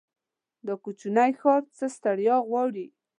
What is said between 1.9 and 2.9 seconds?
ستړيا غواړي.